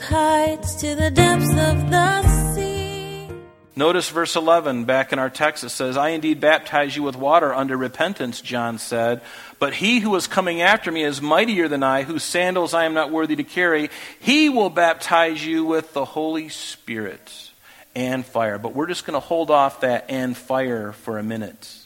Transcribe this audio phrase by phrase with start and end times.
[0.00, 3.28] with heights to the depths of the sea.
[3.76, 5.64] Notice verse 11 back in our text.
[5.64, 9.22] It says, I indeed baptize you with water under repentance, John said.
[9.58, 12.94] But he who is coming after me is mightier than I, whose sandals I am
[12.94, 13.90] not worthy to carry.
[14.18, 17.50] He will baptize you with the Holy Spirit
[17.94, 18.58] and fire.
[18.58, 21.76] But we're just going to hold off that and fire for a minute.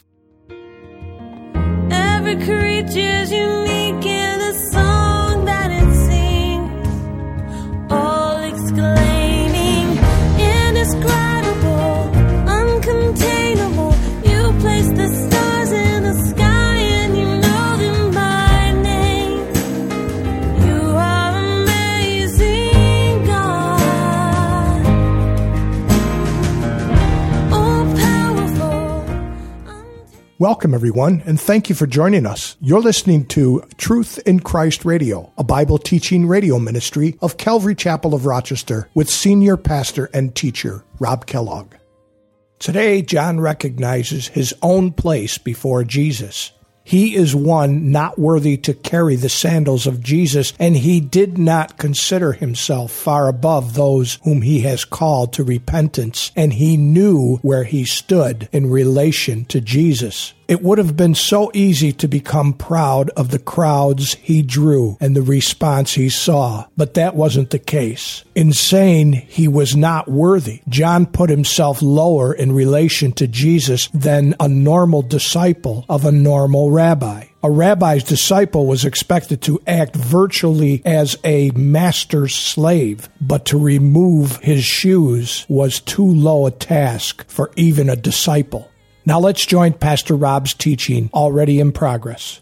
[1.91, 4.34] Every creature's unique
[7.95, 9.87] all exclaiming,
[10.39, 11.24] indescribable,
[30.45, 32.59] Welcome, everyone, and thank you for joining us.
[32.61, 38.13] You're listening to Truth in Christ Radio, a Bible teaching radio ministry of Calvary Chapel
[38.13, 41.77] of Rochester with senior pastor and teacher Rob Kellogg.
[42.59, 46.53] Today, John recognizes his own place before Jesus.
[46.85, 51.79] He is one not worthy to carry the sandals of Jesus, and he did not
[51.79, 57.65] consider himself far above those whom he has called to repentance, and he knew where
[57.65, 60.35] he stood in relation to Jesus.
[60.47, 65.17] It would have been so easy to become proud of the crowds he drew and
[65.17, 68.25] the response he saw, but that wasn't the case.
[68.35, 74.35] In saying he was not worthy, John put himself lower in relation to Jesus than
[74.39, 77.27] a normal disciple of a normal rabbi.
[77.43, 84.39] A rabbi's disciple was expected to act virtually as a master's slave, but to remove
[84.39, 88.71] his shoes was too low a task for even a disciple.
[89.07, 92.41] Now let's join Pastor Rob's teaching already in progress.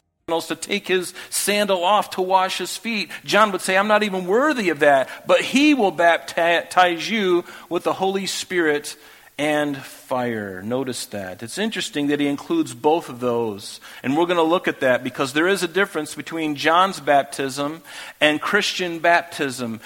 [0.48, 3.10] to take his sandal off to wash his feet.
[3.24, 7.82] John would say, I'm not even worthy of that, but he will baptize you with
[7.82, 8.96] the Holy Spirit
[9.36, 10.62] and fire.
[10.62, 11.42] Notice that.
[11.42, 13.80] It's interesting that he includes both of those.
[14.02, 17.82] And we're going to look at that because there is a difference between John's baptism
[18.20, 19.80] and Christian baptism.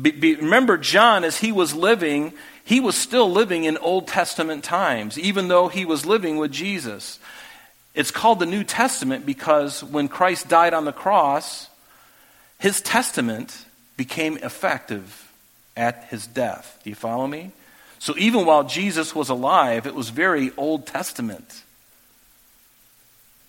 [0.00, 2.32] Be, be, remember, John, as he was living,
[2.64, 7.18] he was still living in Old Testament times, even though he was living with Jesus.
[7.94, 11.68] It's called the New Testament because when Christ died on the cross,
[12.58, 13.64] his testament
[13.96, 15.32] became effective
[15.76, 16.78] at his death.
[16.82, 17.52] Do you follow me?
[17.98, 21.62] So even while Jesus was alive, it was very Old Testament.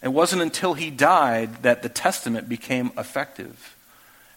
[0.01, 3.75] It wasn't until he died that the testament became effective.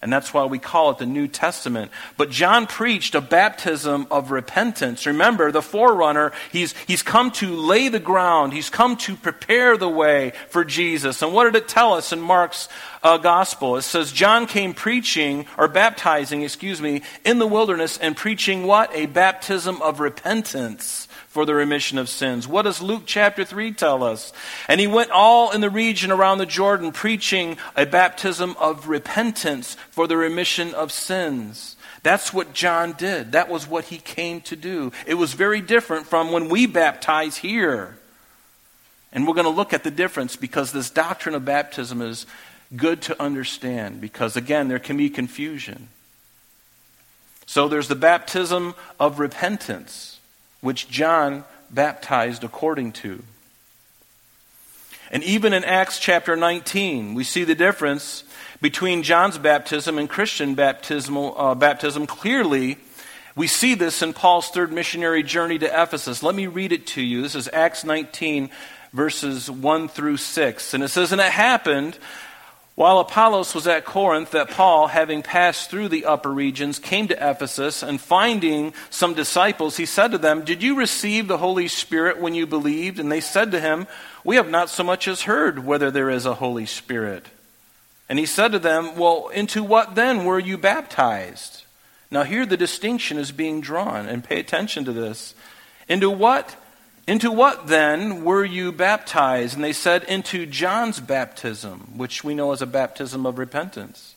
[0.01, 1.91] And that's why we call it the New Testament.
[2.17, 5.05] But John preached a baptism of repentance.
[5.05, 9.89] Remember, the forerunner, he's, he's come to lay the ground, he's come to prepare the
[9.89, 11.21] way for Jesus.
[11.21, 12.67] And what did it tell us in Mark's
[13.03, 13.77] uh, gospel?
[13.77, 18.89] It says, John came preaching, or baptizing, excuse me, in the wilderness and preaching what?
[18.95, 22.45] A baptism of repentance for the remission of sins.
[22.45, 24.33] What does Luke chapter 3 tell us?
[24.67, 29.77] And he went all in the region around the Jordan preaching a baptism of repentance
[29.91, 31.77] for the remission of sins.
[32.03, 33.31] That's what John did.
[33.31, 34.91] That was what he came to do.
[35.07, 37.97] It was very different from when we baptize here.
[39.13, 42.25] And we're going to look at the difference because this doctrine of baptism is
[42.75, 45.87] good to understand because, again, there can be confusion.
[47.45, 50.10] So there's the baptism of repentance
[50.61, 53.23] which John baptized according to.
[55.11, 58.23] And even in Acts chapter 19, we see the difference
[58.61, 62.77] between John's baptism and Christian baptismal, uh, baptism clearly.
[63.35, 66.23] We see this in Paul's third missionary journey to Ephesus.
[66.23, 67.21] Let me read it to you.
[67.21, 68.49] This is Acts 19,
[68.93, 70.73] verses 1 through 6.
[70.73, 71.97] And it says, And it happened
[72.81, 77.29] while Apollos was at Corinth, that Paul, having passed through the upper regions, came to
[77.29, 82.19] Ephesus, and finding some disciples, he said to them, Did you receive the Holy Spirit
[82.19, 82.99] when you believed?
[82.99, 83.85] And they said to him,
[84.23, 87.27] We have not so much as heard whether there is a Holy Spirit.
[88.09, 91.65] And he said to them, Well, into what then were you baptized?
[92.09, 95.35] Now, here the distinction is being drawn, and pay attention to this.
[95.87, 96.55] Into what
[97.07, 99.55] into what then were you baptized?
[99.55, 104.15] And they said, Into John's baptism, which we know as a baptism of repentance.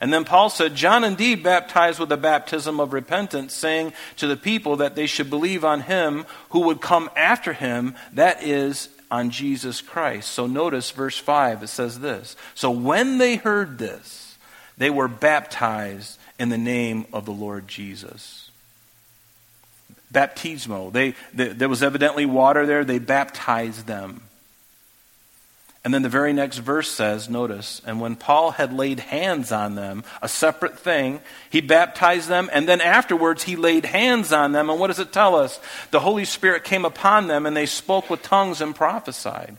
[0.00, 4.36] And then Paul said, John indeed baptized with a baptism of repentance, saying to the
[4.36, 9.30] people that they should believe on him who would come after him, that is, on
[9.30, 10.30] Jesus Christ.
[10.30, 14.36] So notice verse 5, it says this So when they heard this,
[14.76, 18.46] they were baptized in the name of the Lord Jesus
[20.16, 20.90] baptismo.
[20.90, 22.84] They, they, there was evidently water there.
[22.84, 24.22] They baptized them.
[25.84, 29.76] And then the very next verse says, notice, and when Paul had laid hands on
[29.76, 34.68] them, a separate thing, he baptized them, and then afterwards he laid hands on them.
[34.68, 35.60] And what does it tell us?
[35.92, 39.58] The Holy Spirit came upon them, and they spoke with tongues and prophesied.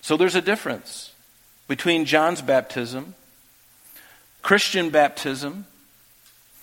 [0.00, 1.12] So there's a difference
[1.68, 3.14] between John's baptism,
[4.42, 5.66] Christian baptism,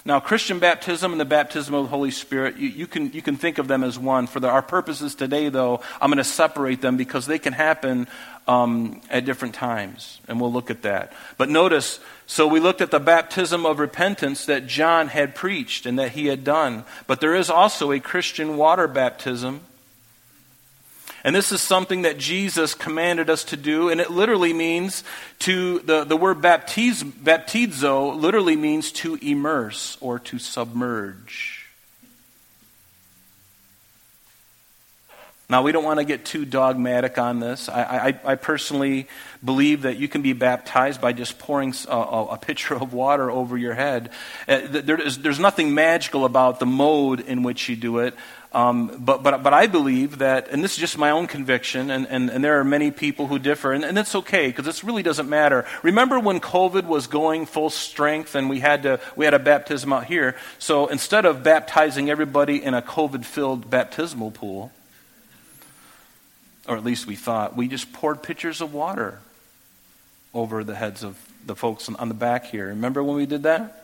[0.05, 3.37] now, Christian baptism and the baptism of the Holy Spirit, you, you, can, you can
[3.37, 4.27] think of them as one.
[4.27, 8.07] For the, our purposes today, though, I'm going to separate them because they can happen
[8.45, 10.19] um, at different times.
[10.27, 11.13] And we'll look at that.
[11.37, 15.97] But notice, so we looked at the baptism of repentance that John had preached and
[15.97, 16.83] that he had done.
[17.07, 19.61] But there is also a Christian water baptism
[21.23, 25.03] and this is something that Jesus commanded us to do, and it literally means
[25.39, 31.63] to, the, the word baptiz, baptizo literally means to immerse or to submerge.
[35.49, 37.69] Now, we don't want to get too dogmatic on this.
[37.69, 39.07] I, I, I personally
[39.43, 41.95] believe that you can be baptized by just pouring a,
[42.31, 44.09] a pitcher of water over your head.
[44.47, 48.15] Uh, there is, there's nothing magical about the mode in which you do it.
[48.53, 52.05] Um, but, but, but I believe that, and this is just my own conviction, and,
[52.07, 55.01] and, and there are many people who differ, and, and it's okay because this really
[55.01, 55.65] doesn't matter.
[55.81, 59.91] Remember when COVID was going full strength and we had, to, we had a baptism
[59.91, 60.35] out here?
[60.59, 64.71] So instead of baptizing everybody in a COVID filled baptismal pool,
[66.67, 69.19] or at least we thought, we just poured pitchers of water
[70.31, 72.67] over the heads of the folks on the back here.
[72.67, 73.83] Remember when we did that?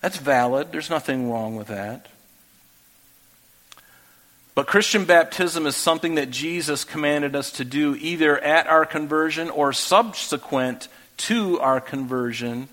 [0.00, 0.70] That's valid.
[0.70, 2.06] There's nothing wrong with that.
[4.60, 9.48] But Christian baptism is something that Jesus commanded us to do either at our conversion
[9.48, 12.68] or subsequent to our conversion.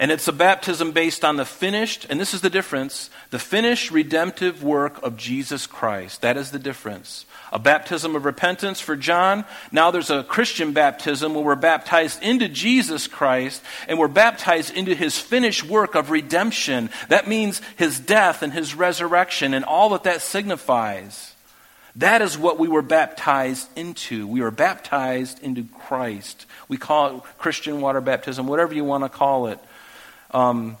[0.00, 3.92] And it's a baptism based on the finished, and this is the difference, the finished
[3.92, 6.22] redemptive work of Jesus Christ.
[6.22, 7.24] That is the difference.
[7.52, 9.44] A baptism of repentance for John.
[9.72, 14.94] Now there's a Christian baptism where we're baptized into Jesus Christ and we're baptized into
[14.94, 16.90] his finished work of redemption.
[17.08, 21.34] That means his death and his resurrection and all that that signifies.
[21.96, 24.26] That is what we were baptized into.
[24.26, 26.46] We were baptized into Christ.
[26.68, 29.58] We call it Christian water baptism, whatever you want to call it.
[30.30, 30.76] Um,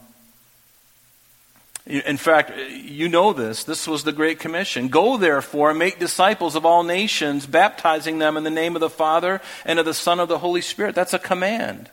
[1.88, 3.64] in fact, you know this.
[3.64, 4.88] This was the Great Commission.
[4.88, 8.90] Go, therefore, and make disciples of all nations, baptizing them in the name of the
[8.90, 10.94] Father and of the Son of the Holy Spirit.
[10.94, 11.90] That's a command.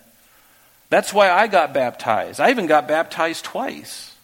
[0.89, 2.39] That's why I got baptized.
[2.39, 4.15] I even got baptized twice.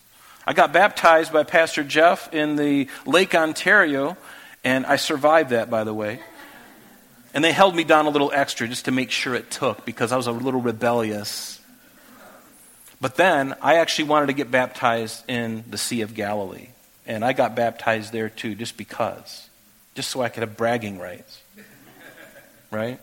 [0.45, 4.17] I got baptized by Pastor Jeff in the Lake Ontario
[4.63, 6.19] and I survived that, by the way.
[7.33, 10.12] And they held me down a little extra just to make sure it took because
[10.12, 11.60] I was a little rebellious.
[13.01, 16.68] But then I actually wanted to get baptized in the Sea of Galilee.
[17.07, 19.50] And I got baptized there too, just because.
[19.95, 21.42] Just so I could have bragging rights.
[22.69, 23.00] Right?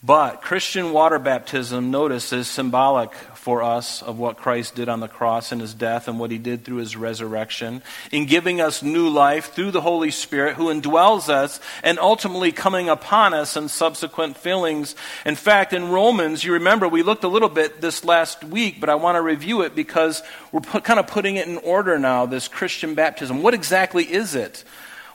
[0.00, 5.08] But Christian water baptism, notice, is symbolic for us of what Christ did on the
[5.08, 9.08] cross in his death and what he did through his resurrection, in giving us new
[9.08, 14.36] life through the Holy Spirit who indwells us and ultimately coming upon us in subsequent
[14.36, 14.94] fillings.
[15.26, 18.88] In fact, in Romans, you remember we looked a little bit this last week, but
[18.88, 20.22] I want to review it because
[20.52, 23.42] we're put, kind of putting it in order now, this Christian baptism.
[23.42, 24.62] What exactly is it?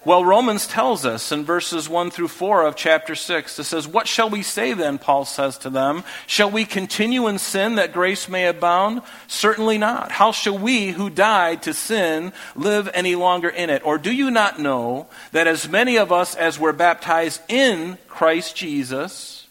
[0.05, 4.05] Well, Romans tells us in verses 1 through 4 of chapter 6, it says, What
[4.05, 4.97] shall we say then?
[4.97, 6.03] Paul says to them.
[6.27, 9.01] Shall we continue in sin that grace may abound?
[9.27, 10.11] Certainly not.
[10.11, 13.85] How shall we who died to sin live any longer in it?
[13.85, 18.57] Or do you not know that as many of us as were baptized in Christ
[18.57, 19.47] Jesus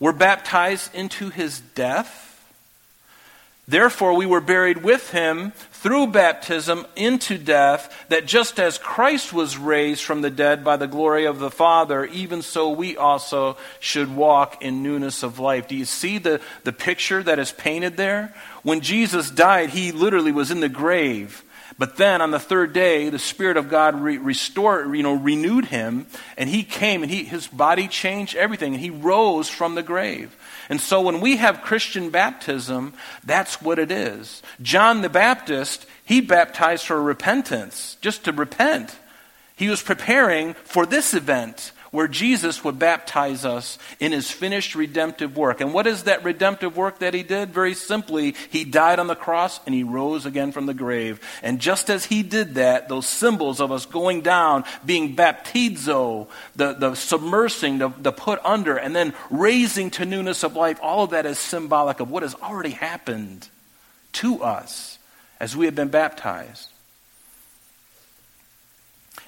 [0.00, 2.27] were baptized into his death?
[3.68, 9.58] Therefore, we were buried with him through baptism into death, that just as Christ was
[9.58, 14.16] raised from the dead by the glory of the Father, even so we also should
[14.16, 15.68] walk in newness of life.
[15.68, 18.34] Do you see the, the picture that is painted there?
[18.62, 21.44] When Jesus died, he literally was in the grave.
[21.78, 25.66] But then on the third day, the Spirit of God re- restored, you know, renewed
[25.66, 26.06] him,
[26.36, 30.34] and he came and he, his body changed everything, and he rose from the grave.
[30.68, 32.92] And so when we have Christian baptism,
[33.24, 34.42] that's what it is.
[34.60, 38.96] John the Baptist, he baptized for repentance, just to repent.
[39.56, 45.36] He was preparing for this event where Jesus would baptize us in his finished redemptive
[45.36, 45.60] work.
[45.60, 47.52] And what is that redemptive work that he did?
[47.52, 51.20] Very simply, he died on the cross and he rose again from the grave.
[51.42, 56.74] And just as he did that, those symbols of us going down, being baptizo, the,
[56.74, 61.10] the submersing, the, the put under, and then raising to newness of life, all of
[61.10, 63.48] that is symbolic of what has already happened
[64.12, 64.98] to us
[65.40, 66.68] as we have been baptized.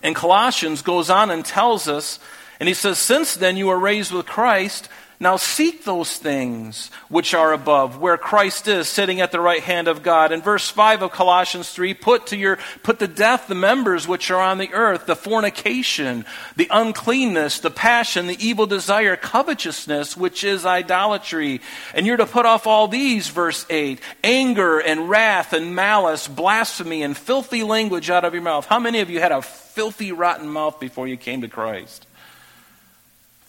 [0.02, 2.18] And Colossians goes on and tells us,
[2.60, 4.88] and he says, Since then you are raised with Christ,
[5.22, 9.86] now seek those things which are above, where Christ is sitting at the right hand
[9.86, 10.32] of God.
[10.32, 14.30] In verse 5 of Colossians 3, put to your put to death the members which
[14.30, 16.24] are on the earth, the fornication,
[16.56, 21.60] the uncleanness, the passion, the evil desire, covetousness, which is idolatry.
[21.94, 27.02] And you're to put off all these, verse 8, anger and wrath and malice, blasphemy
[27.02, 28.64] and filthy language out of your mouth.
[28.64, 32.06] How many of you had a filthy, rotten mouth before you came to Christ?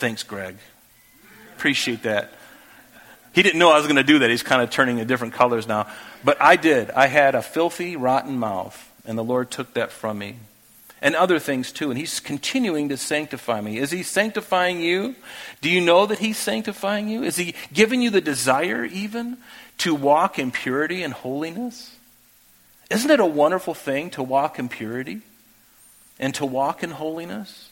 [0.02, 0.56] Thanks, Greg.
[1.58, 2.34] Appreciate that.
[3.34, 4.32] He didn't know I was going to do that.
[4.32, 5.86] He's kind of turning in different colors now.
[6.24, 6.90] But I did.
[6.90, 10.38] I had a filthy, rotten mouth, and the Lord took that from me.
[11.04, 11.92] And other things too.
[11.92, 13.78] And He's continuing to sanctify me.
[13.78, 15.14] Is He sanctifying you?
[15.62, 17.22] Do you know that He's sanctifying you?
[17.22, 19.38] Is He giving you the desire even
[19.78, 21.96] to walk in purity and holiness?
[22.90, 25.22] Isn't it a wonderful thing to walk in purity
[26.18, 27.71] and to walk in holiness?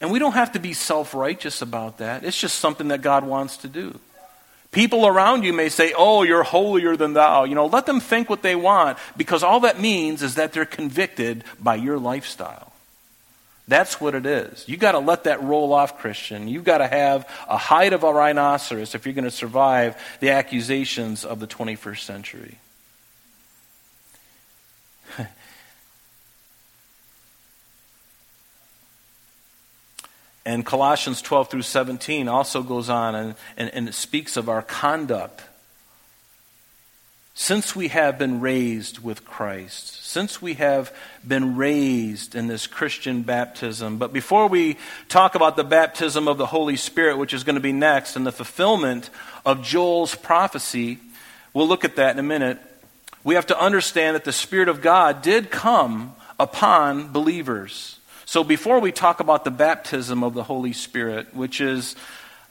[0.00, 2.24] And we don't have to be self righteous about that.
[2.24, 3.98] It's just something that God wants to do.
[4.72, 7.44] People around you may say, Oh, you're holier than thou.
[7.44, 10.64] You know, let them think what they want because all that means is that they're
[10.64, 12.72] convicted by your lifestyle.
[13.68, 14.64] That's what it is.
[14.66, 16.48] You've got to let that roll off, Christian.
[16.48, 20.30] You've got to have a hide of a rhinoceros if you're going to survive the
[20.30, 22.58] accusations of the 21st century.
[30.50, 34.62] And Colossians 12 through 17 also goes on and, and, and, it speaks of our
[34.62, 35.44] conduct.
[37.34, 40.92] Since we have been raised with Christ, since we have
[41.26, 43.98] been raised in this Christian baptism.
[43.98, 44.76] But before we
[45.08, 48.26] talk about the baptism of the Holy Spirit, which is going to be next, and
[48.26, 49.08] the fulfillment
[49.46, 50.98] of Joel's prophecy,
[51.54, 52.58] we'll look at that in a minute.
[53.22, 57.99] We have to understand that the Spirit of God did come upon believers.
[58.30, 61.96] So before we talk about the baptism of the Holy Spirit, which is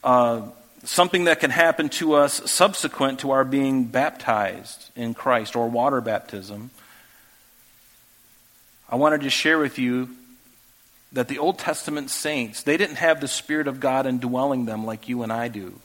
[0.03, 0.41] uh,
[0.83, 6.01] something that can happen to us subsequent to our being baptized in Christ or water
[6.01, 6.71] baptism,
[8.89, 10.09] I wanted to share with you
[11.13, 15.07] that the Old Testament saints, they didn't have the Spirit of God indwelling them like
[15.07, 15.79] you and I do.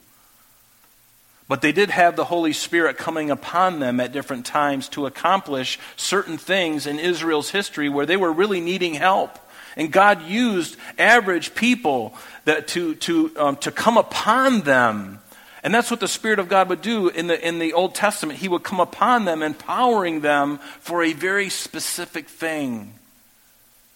[1.47, 5.79] But they did have the Holy Spirit coming upon them at different times to accomplish
[5.95, 9.39] certain things in Israel's history where they were really needing help.
[9.75, 12.13] And God used average people
[12.45, 15.19] that to, to, um, to come upon them.
[15.63, 18.39] And that's what the Spirit of God would do in the, in the Old Testament.
[18.39, 22.93] He would come upon them, empowering them for a very specific thing.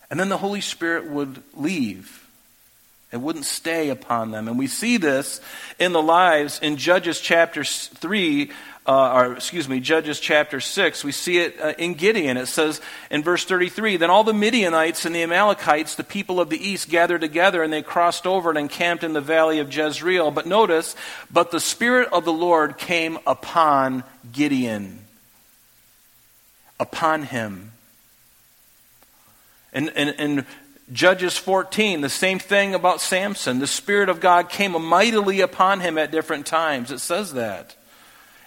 [0.10, 2.28] And then the Holy Spirit would leave.
[3.12, 4.48] It wouldn't stay upon them.
[4.48, 5.42] And we see this
[5.80, 8.52] in the lives in Judges chapter 3
[8.90, 12.38] uh, or excuse me, Judges chapter 6, we see it uh, in Gideon.
[12.38, 12.82] It says
[13.12, 16.90] in verse 33 Then all the Midianites and the Amalekites, the people of the east,
[16.90, 20.32] gathered together, and they crossed over and encamped in the valley of Jezreel.
[20.32, 20.96] But notice,
[21.30, 25.06] but the Spirit of the Lord came upon Gideon.
[26.80, 27.74] Upon him.
[29.72, 30.46] And, and, and
[30.92, 33.60] Judges 14, the same thing about Samson.
[33.60, 36.90] The Spirit of God came mightily upon him at different times.
[36.90, 37.76] It says that.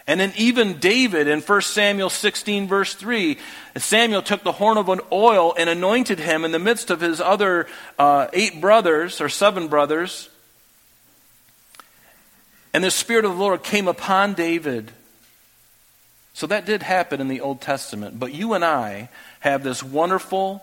[0.06, 3.38] And then even David in 1 Samuel 16, verse 3,
[3.76, 7.20] Samuel took the horn of an oil and anointed him in the midst of his
[7.20, 7.68] other
[7.98, 10.28] uh, eight brothers, or seven brothers.
[12.74, 14.90] And the Spirit of the Lord came upon David.
[16.34, 18.18] So that did happen in the Old Testament.
[18.18, 19.08] But you and I
[19.40, 20.62] have this wonderful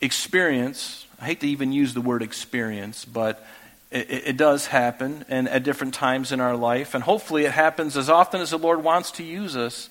[0.00, 1.06] experience.
[1.20, 3.44] I hate to even use the word experience, but
[3.90, 6.94] it, it, does happen and at different times in our life.
[6.94, 9.88] And hopefully it happens as often as the Lord wants to use us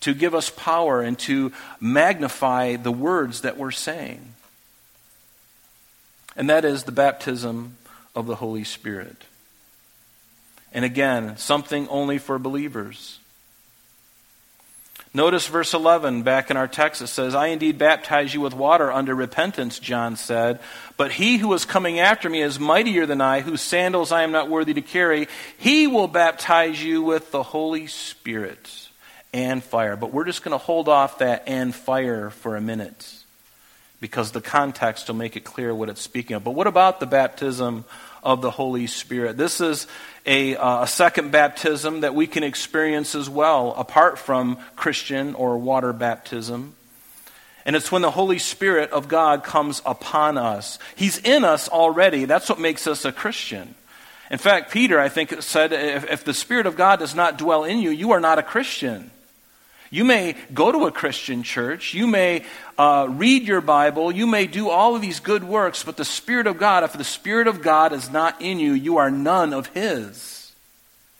[0.00, 4.34] to give us power and to magnify the words that we're saying.
[6.36, 7.76] And that is the baptism
[8.14, 9.16] of the Holy Spirit.
[10.72, 13.18] And again, something only for believers.
[15.16, 17.00] Notice verse 11 back in our text.
[17.00, 20.58] It says, I indeed baptize you with water under repentance, John said.
[20.96, 24.32] But he who is coming after me is mightier than I, whose sandals I am
[24.32, 25.28] not worthy to carry.
[25.56, 28.88] He will baptize you with the Holy Spirit
[29.32, 29.94] and fire.
[29.94, 33.24] But we're just going to hold off that and fire for a minute
[34.00, 36.42] because the context will make it clear what it's speaking of.
[36.42, 37.84] But what about the baptism
[38.24, 39.36] of the Holy Spirit?
[39.36, 39.86] This is
[40.26, 45.58] a, uh, a second baptism that we can experience as well, apart from Christian or
[45.58, 46.74] water baptism.
[47.66, 50.78] And it's when the Holy Spirit of God comes upon us.
[50.96, 52.24] He's in us already.
[52.24, 53.74] That's what makes us a Christian.
[54.30, 57.64] In fact, Peter, I think, said if, if the Spirit of God does not dwell
[57.64, 59.10] in you, you are not a Christian.
[59.94, 61.94] You may go to a Christian church.
[61.94, 62.44] You may
[62.76, 64.10] uh, read your Bible.
[64.10, 67.04] You may do all of these good works, but the Spirit of God, if the
[67.04, 70.50] Spirit of God is not in you, you are none of His.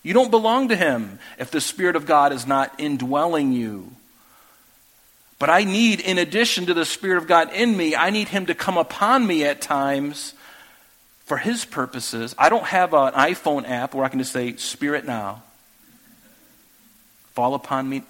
[0.03, 3.93] You don't belong to Him if the Spirit of God is not indwelling you.
[5.39, 8.47] But I need, in addition to the Spirit of God in me, I need Him
[8.47, 10.35] to come upon me at times
[11.27, 12.35] for His purposes.
[12.37, 15.45] I don't have an iPhone app where I can just say, Spirit now,
[17.35, 18.03] fall upon me.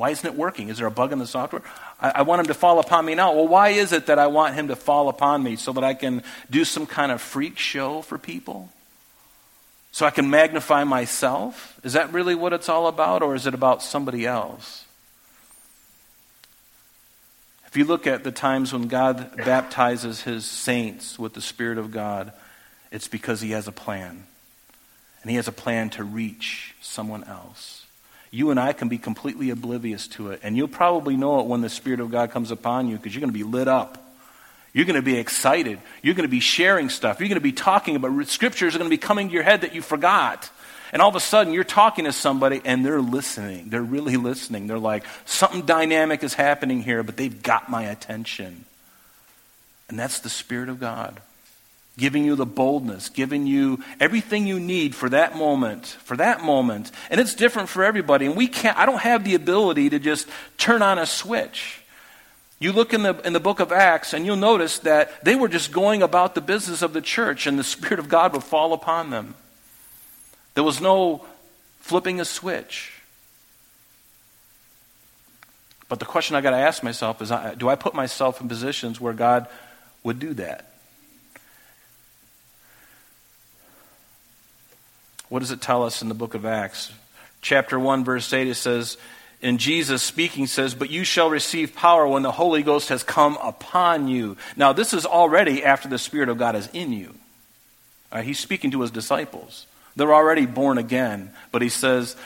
[0.00, 0.70] Why isn't it working?
[0.70, 1.60] Is there a bug in the software?
[2.00, 3.34] I, I, want him to fall upon me now.
[3.34, 5.56] Well, why is it that I want him to fall upon me?
[5.56, 8.70] So that I can do some kind of freak show for people?
[9.92, 11.78] So I can magnify myself?
[11.84, 14.86] Is that really what it's all about, or is it about somebody else?
[17.66, 21.90] If you look at the times when God baptizes his saints with the Spirit of
[21.90, 22.32] God,
[22.90, 24.24] it's because he has a plan.
[25.20, 27.79] And he has a plan to reach someone else.
[28.30, 30.40] You and I can be completely oblivious to it.
[30.42, 33.20] And you'll probably know it when the Spirit of God comes upon you because you're
[33.20, 33.98] going to be lit up.
[34.72, 35.80] You're going to be excited.
[36.00, 37.18] You're going to be sharing stuff.
[37.18, 39.62] You're going to be talking about scriptures are going to be coming to your head
[39.62, 40.48] that you forgot.
[40.92, 43.68] And all of a sudden, you're talking to somebody and they're listening.
[43.68, 44.68] They're really listening.
[44.68, 48.64] They're like, something dynamic is happening here, but they've got my attention.
[49.88, 51.20] And that's the Spirit of God
[52.00, 56.90] giving you the boldness, giving you everything you need for that moment, for that moment.
[57.10, 58.26] And it's different for everybody.
[58.26, 60.26] And we can't, I don't have the ability to just
[60.56, 61.82] turn on a switch.
[62.58, 65.48] You look in the, in the book of Acts and you'll notice that they were
[65.48, 68.72] just going about the business of the church and the Spirit of God would fall
[68.72, 69.34] upon them.
[70.54, 71.24] There was no
[71.80, 72.94] flipping a switch.
[75.88, 79.00] But the question I got to ask myself is do I put myself in positions
[79.00, 79.48] where God
[80.02, 80.69] would do that?
[85.30, 86.92] What does it tell us in the book of Acts?
[87.40, 88.98] Chapter 1, verse 8, it says,
[89.42, 93.38] and Jesus speaking says, But you shall receive power when the Holy Ghost has come
[93.42, 94.36] upon you.
[94.56, 97.14] Now, this is already after the Spirit of God is in you.
[98.12, 99.66] Right, he's speaking to his disciples.
[99.96, 101.30] They're already born again.
[101.52, 102.16] But he says,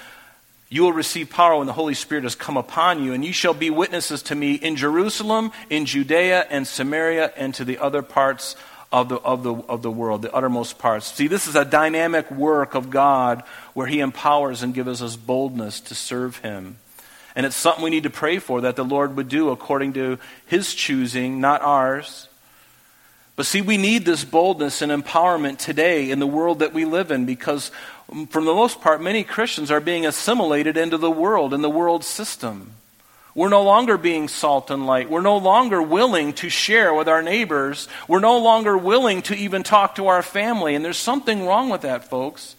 [0.71, 3.55] You will receive power when the Holy Spirit has come upon you, and you shall
[3.55, 8.57] be witnesses to me in Jerusalem, in Judea, and Samaria, and to the other parts
[8.95, 11.13] of the, of, the, of the world, the uttermost parts.
[11.13, 15.81] See, this is a dynamic work of God where He empowers and gives us boldness
[15.81, 16.77] to serve Him.
[17.35, 20.19] And it's something we need to pray for that the Lord would do according to
[20.47, 22.29] His choosing, not ours.
[23.35, 27.11] But see, we need this boldness and empowerment today in the world that we live
[27.11, 27.73] in because,
[28.09, 31.69] mm, for the most part, many Christians are being assimilated into the world and the
[31.69, 32.75] world system.
[33.35, 35.11] We're no longer being salt and light.
[35.11, 37.89] We're no longer willing to share with our neighbors.
[38.07, 40.77] We're no longer willing to even talk to our family.
[40.77, 42.55] And there's something wrong with that, folks.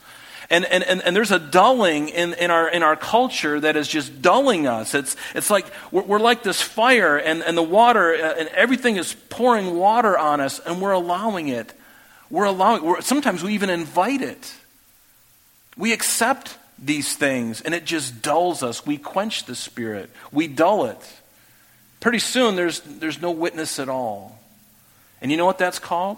[0.49, 3.88] And, and, and, and, there's a dulling in, in, our, in our culture that is
[3.88, 4.93] just dulling us.
[4.93, 8.97] It's, it's like we're, we're like this fire, and, and the water, uh, and everything
[8.97, 11.73] is pouring water on us, and we're allowing it.
[12.29, 14.53] We're allowing, we're, sometimes we even invite it.
[15.77, 18.86] We accept these things, and it just dulls us.
[18.86, 21.21] We quench the Spirit, we dull it.
[22.00, 24.39] Pretty soon, there's, there's no witness at all.
[25.21, 26.17] And you know what that's called?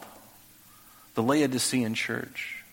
[1.16, 2.64] The Laodicean church.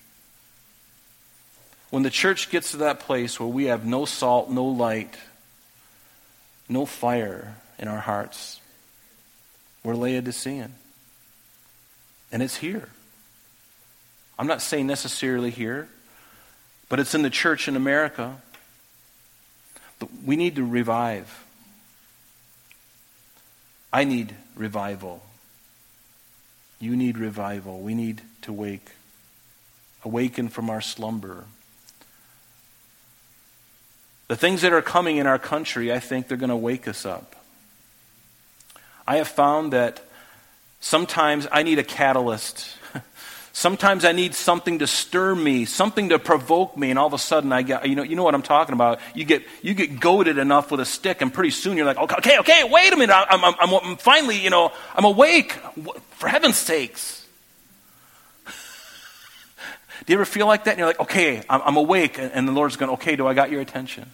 [1.91, 5.15] When the church gets to that place where we have no salt, no light,
[6.69, 8.61] no fire in our hearts,
[9.85, 10.75] we're Laodicean.
[12.33, 12.89] And it's here.
[14.37, 15.89] I'm not saying necessarily here,
[16.89, 18.37] but it's in the church in America.
[20.25, 21.45] We need to revive.
[23.93, 25.23] I need revival.
[26.81, 27.81] You need revival.
[27.81, 28.91] We need to wake.
[30.05, 31.45] Awaken from our slumber.
[34.29, 37.07] The things that are coming in our country, I think they're going to wake us
[37.07, 37.37] up.
[39.07, 40.03] I have found that
[40.81, 42.69] sometimes I need a catalyst.
[43.55, 47.19] sometimes I need something to stir me, something to provoke me, and all of a
[47.19, 49.01] sudden I get, you know, you know what I'm talking about.
[49.15, 52.39] You get, you get goaded enough with a stick, and pretty soon you're like, okay,
[52.41, 55.53] okay, wait a minute, I'm, I'm, I'm, I'm finally, you know, I'm awake.
[56.19, 57.25] For heaven's sakes.
[58.47, 58.53] Do
[60.13, 60.73] you ever feel like that?
[60.73, 62.19] And you're like, okay, I'm, I'm awake.
[62.19, 64.11] And the Lord's going, okay, do I got your attention?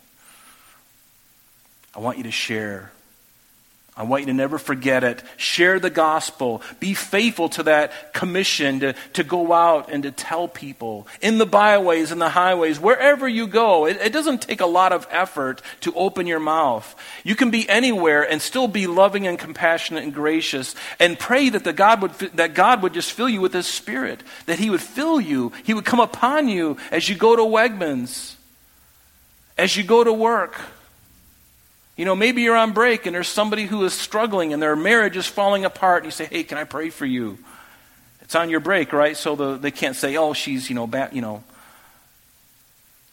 [1.96, 2.92] I want you to share.
[3.96, 5.22] I want you to never forget it.
[5.36, 6.62] Share the gospel.
[6.78, 11.44] Be faithful to that commission to, to go out and to tell people in the
[11.44, 13.86] byways and the highways, wherever you go.
[13.86, 16.94] It, it doesn't take a lot of effort to open your mouth.
[17.24, 21.64] You can be anywhere and still be loving and compassionate and gracious and pray that,
[21.64, 24.80] the God would, that God would just fill you with His Spirit, that He would
[24.80, 28.36] fill you, He would come upon you as you go to Wegmans,
[29.58, 30.60] as you go to work
[31.96, 35.16] You know, maybe you're on break and there's somebody who is struggling and their marriage
[35.16, 36.02] is falling apart.
[36.02, 37.38] And you say, hey, can I pray for you?
[38.22, 39.16] It's on your break, right?
[39.16, 41.42] So the, they can't say, oh, she's, you know, bad, you know.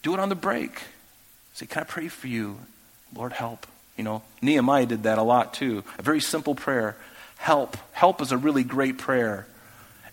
[0.03, 0.81] Do it on the break.
[1.53, 2.59] Say, can I pray for you?
[3.15, 3.65] Lord, help.
[3.97, 5.83] You know, Nehemiah did that a lot too.
[5.97, 6.95] A very simple prayer.
[7.37, 7.77] Help.
[7.93, 9.47] Help is a really great prayer.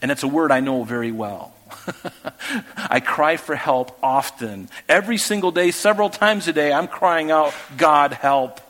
[0.01, 1.55] And it's a word I know very well.
[2.77, 4.69] I cry for help often.
[4.89, 8.61] Every single day, several times a day, I'm crying out, God, help.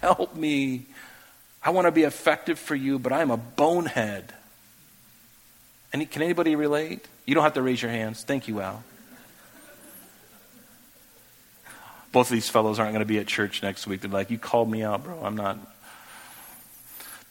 [0.00, 0.86] Help me.
[1.62, 4.32] I want to be effective for you, but I'm a bonehead.
[5.92, 7.06] And can anybody relate?
[7.24, 8.24] You don't have to raise your hands.
[8.24, 8.82] Thank you, Al.
[12.10, 14.02] Both of these fellows aren't going to be at church next week.
[14.02, 15.22] They're like, You called me out, bro.
[15.22, 15.58] I'm not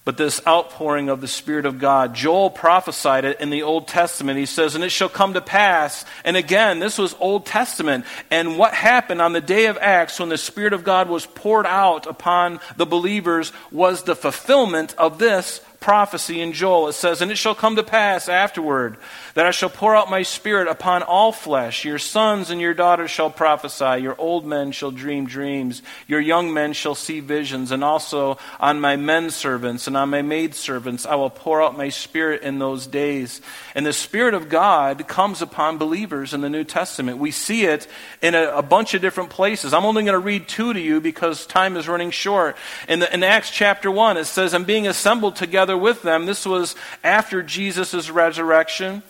[0.04, 2.16] but this outpouring of the Spirit of God.
[2.16, 4.40] Joel prophesied it in the Old Testament.
[4.40, 6.06] He says, And it shall come to pass.
[6.26, 8.06] And again, this was Old Testament.
[8.32, 11.68] And what happened on the day of Acts when the Spirit of God was poured
[11.68, 16.88] out upon the believers was the fulfillment of this prophecy in Joel.
[16.88, 18.96] It says, And it shall come to pass afterward
[19.34, 21.84] that I shall pour out my spirit upon all flesh.
[21.84, 24.02] Your sons and your daughters shall prophesy.
[24.02, 25.82] Your old men shall dream dreams.
[26.08, 27.72] Your young men shall see visions.
[27.72, 31.76] And also on my men servants and on my maid servants I will pour out
[31.76, 33.42] my spirit in those days.
[33.74, 37.18] And the Spirit of God comes upon believers in the New Testament.
[37.18, 37.88] We see it
[38.22, 39.74] in a, a bunch of different places.
[39.74, 42.56] I'm only going to read two to you because time is running short.
[42.88, 46.46] In, the, in Acts chapter 1, it says, And being assembled together with them, this
[46.46, 49.04] was after Jesus' resurrection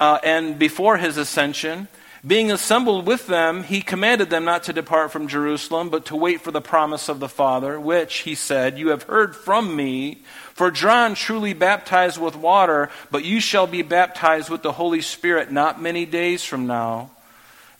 [0.00, 1.88] uh, and before his ascension.
[2.26, 6.40] Being assembled with them, he commanded them not to depart from Jerusalem, but to wait
[6.40, 10.22] for the promise of the Father, which, he said, You have heard from me.
[10.52, 15.52] For John truly baptized with water, but you shall be baptized with the Holy Spirit
[15.52, 17.10] not many days from now.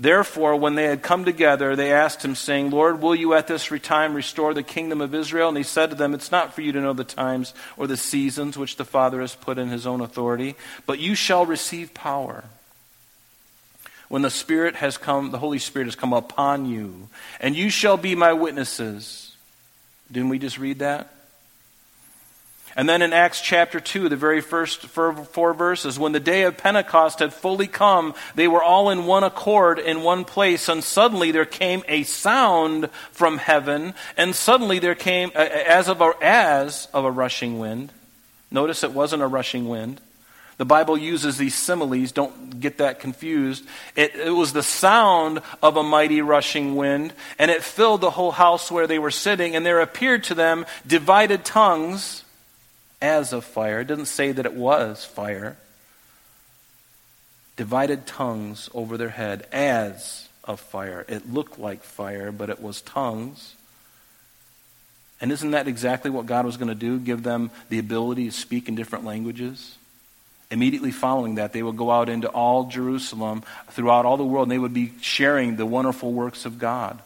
[0.01, 3.69] Therefore, when they had come together, they asked him, saying, Lord, will you at this
[3.83, 5.49] time restore the kingdom of Israel?
[5.49, 7.97] And he said to them, It's not for you to know the times or the
[7.97, 10.55] seasons which the Father has put in his own authority,
[10.87, 12.45] but you shall receive power.
[14.09, 17.09] When the Spirit has come, the Holy Spirit has come upon you,
[17.41, 19.37] and you shall be my witnesses.
[20.11, 21.13] Didn't we just read that?
[22.79, 26.57] And then in Acts chapter 2, the very first four verses, when the day of
[26.57, 31.33] Pentecost had fully come, they were all in one accord in one place, and suddenly
[31.33, 37.05] there came a sound from heaven, and suddenly there came as of a, as of
[37.05, 37.91] a rushing wind.
[38.49, 40.01] Notice it wasn't a rushing wind.
[40.59, 43.67] The Bible uses these similes, don't get that confused.
[43.97, 48.31] It, it, was the sound of a mighty rushing wind, and it filled the whole
[48.31, 52.23] house where they were sitting, and there appeared to them divided tongues
[53.01, 53.81] as of fire.
[53.81, 55.57] It doesn't say that it was fire.
[57.57, 61.05] Divided tongues over their head as of fire.
[61.09, 63.55] It looked like fire, but it was tongues.
[65.21, 66.99] And isn't that exactly what God was going to do?
[66.99, 69.77] Give them the ability to speak in different languages?
[70.51, 74.53] Immediately following that, they would go out into all Jerusalem, throughout all the world, and
[74.53, 77.03] they would be sharing the wonderful works of God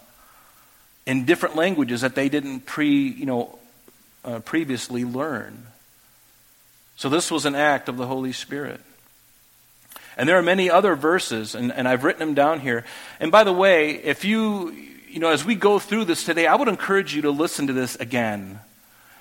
[1.07, 3.59] in different languages that they didn't pre, you know,
[4.25, 5.67] uh, previously learn.
[7.03, 8.81] So this was an act of the Holy Spirit.
[10.17, 12.85] And there are many other verses, and, and I've written them down here.
[13.19, 14.71] And by the way, if you,
[15.11, 17.73] you know, as we go through this today, I would encourage you to listen to
[17.73, 18.61] this again.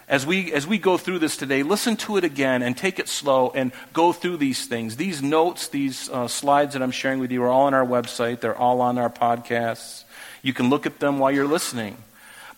[0.07, 3.09] As we, as we go through this today, listen to it again and take it
[3.09, 4.97] slow and go through these things.
[4.97, 8.41] These notes, these uh, slides that I'm sharing with you are all on our website.
[8.41, 10.03] They're all on our podcasts.
[10.43, 11.97] You can look at them while you're listening.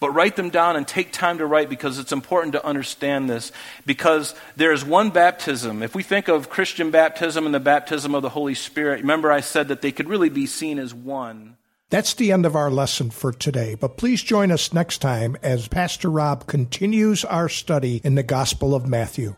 [0.03, 3.53] But write them down and take time to write because it's important to understand this.
[3.85, 5.81] Because there is one baptism.
[5.81, 9.39] If we think of Christian baptism and the baptism of the Holy Spirit, remember I
[9.39, 11.55] said that they could really be seen as one.
[11.89, 15.69] That's the end of our lesson for today, but please join us next time as
[15.69, 19.37] Pastor Rob continues our study in the Gospel of Matthew.